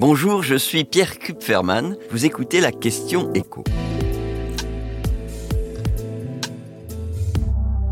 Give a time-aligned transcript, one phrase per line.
[0.00, 1.96] Bonjour, je suis Pierre Kupferman.
[2.12, 3.64] Vous écoutez la question écho.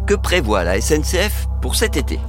[0.06, 2.20] Que prévoit la SNCF pour cet été?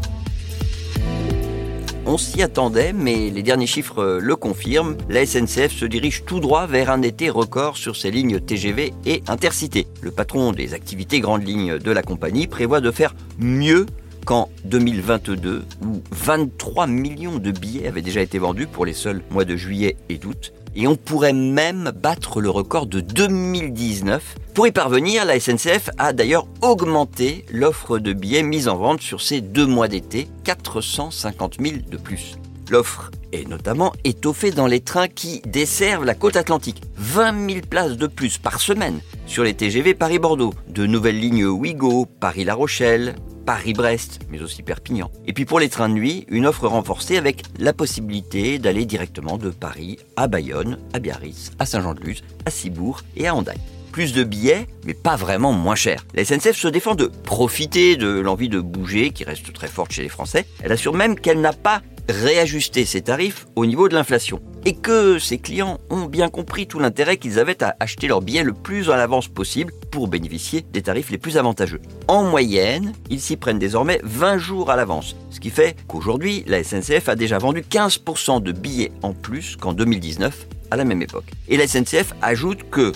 [2.08, 4.98] On s'y attendait, mais les derniers chiffres le confirment.
[5.10, 9.22] La SNCF se dirige tout droit vers un été record sur ses lignes TGV et
[9.28, 9.86] Intercité.
[10.02, 13.86] Le patron des activités grandes lignes de la compagnie prévoit de faire mieux
[14.28, 19.46] qu'en 2022, où 23 millions de billets avaient déjà été vendus pour les seuls mois
[19.46, 20.52] de juillet et d'août.
[20.76, 24.36] Et on pourrait même battre le record de 2019.
[24.54, 29.22] Pour y parvenir, la SNCF a d'ailleurs augmenté l'offre de billets mise en vente sur
[29.22, 32.36] ces deux mois d'été, 450 000 de plus.
[32.70, 36.82] L'offre est notamment étoffée dans les trains qui desservent la côte atlantique.
[36.98, 42.06] 20 000 places de plus par semaine sur les TGV Paris-Bordeaux, de nouvelles lignes Ouigo,
[42.06, 43.16] Paris-La Rochelle,
[43.48, 45.10] Paris-Brest, mais aussi Perpignan.
[45.26, 49.38] Et puis pour les trains de nuit, une offre renforcée avec la possibilité d'aller directement
[49.38, 53.58] de Paris à Bayonne, à Biarritz, à Saint-Jean-de-Luz, à Cibourg et à Hendaye
[53.94, 56.06] plus de billets, mais pas vraiment moins cher.
[56.14, 60.04] La SNCF se défend de profiter de l'envie de bouger, qui reste très forte chez
[60.04, 60.46] les Français.
[60.62, 65.20] Elle assure même qu'elle n'a pas réajusté ses tarifs au niveau de l'inflation et que
[65.20, 68.90] ses clients ont bien compris tout l'intérêt qu'ils avaient à acheter leurs billets le plus
[68.90, 71.82] en avance possible pour bénéficier des tarifs les plus avantageux.
[72.08, 76.64] En moyenne, ils s'y prennent désormais 20 jours à l'avance, ce qui fait qu'aujourd'hui, la
[76.64, 81.32] SNCF a déjà vendu 15% de billets en plus qu'en 2019 à la même époque.
[81.48, 82.92] Et la SNCF ajoute que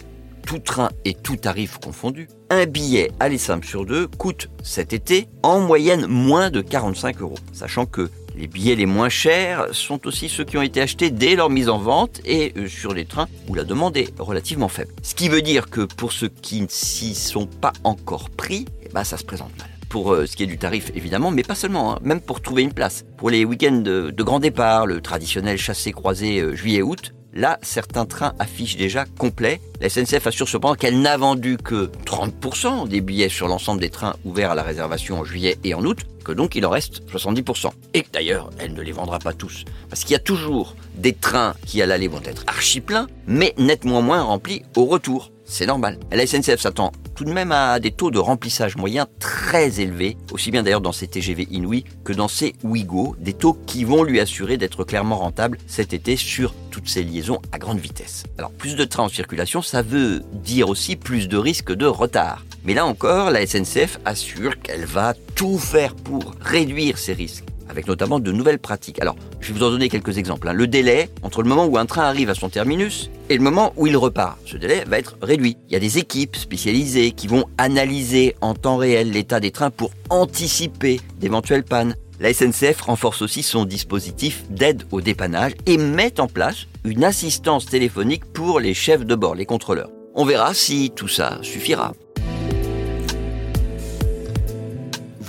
[0.46, 5.28] tout train et tout tarif confondu, un billet aller simple sur deux coûte cet été
[5.44, 10.30] en moyenne moins de 45 euros, sachant que les billets les moins chers sont aussi
[10.30, 13.28] ceux qui ont été achetés dès leur mise en vente et euh, sur les trains
[13.48, 14.94] où la demande est relativement faible.
[15.04, 18.90] Ce qui veut dire que pour ceux qui ne s'y sont pas encore pris, eh
[18.90, 21.56] ben ça se présente mal pour euh, ce qui est du tarif évidemment, mais pas
[21.56, 23.04] seulement, hein, même pour trouver une place.
[23.18, 28.76] Pour les week-ends de, grand départ, le traditionnel chassé-croisé euh, juillet-août, Là, certains trains affichent
[28.76, 29.62] déjà complet.
[29.80, 34.16] La SNCF assure cependant qu'elle n'a vendu que 30% des billets sur l'ensemble des trains
[34.26, 37.72] ouverts à la réservation en juillet et en août, que donc il en reste 70%.
[37.94, 39.66] Et d'ailleurs, elle ne les vendra pas tous.
[39.90, 43.54] Parce qu'il y a toujours des trains qui à l'aller vont être archi pleins, mais
[43.58, 45.32] nettement moins remplis au retour.
[45.46, 45.98] C'est normal.
[46.12, 50.52] La SNCF s'attend tout de même à des taux de remplissage moyens très élevés, aussi
[50.52, 54.20] bien d'ailleurs dans ses TGV Inouï que dans ses Ouigo, des taux qui vont lui
[54.20, 58.24] assurer d'être clairement rentable cet été sur toutes ces liaisons à grande vitesse.
[58.38, 62.46] Alors plus de trains en circulation, ça veut dire aussi plus de risques de retard.
[62.64, 67.88] Mais là encore, la SNCF assure qu'elle va tout faire pour réduire ces risques avec
[67.88, 69.02] notamment de nouvelles pratiques.
[69.02, 70.48] Alors, je vais vous en donner quelques exemples.
[70.48, 70.54] Hein.
[70.54, 73.74] Le délai entre le moment où un train arrive à son terminus et le moment
[73.78, 75.58] où il repart, ce délai va être réduit.
[75.70, 79.72] Il y a des équipes spécialisées qui vont analyser en temps réel l'état des trains
[79.72, 81.96] pour anticiper d'éventuelles pannes.
[82.20, 87.66] La SNCF renforce aussi son dispositif d'aide au dépannage et met en place une assistance
[87.66, 89.90] téléphonique pour les chefs de bord, les contrôleurs.
[90.14, 91.94] On verra si tout ça suffira.